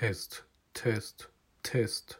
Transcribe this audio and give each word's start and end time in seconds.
test, 0.00 0.42
test, 0.74 1.28
test. 1.62 2.16